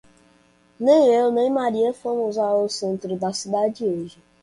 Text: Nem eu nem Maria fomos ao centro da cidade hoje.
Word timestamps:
Nem 0.79 1.11
eu 1.13 1.31
nem 1.31 1.51
Maria 1.51 1.93
fomos 1.93 2.35
ao 2.35 2.67
centro 2.67 3.15
da 3.19 3.31
cidade 3.31 3.85
hoje. 3.85 4.17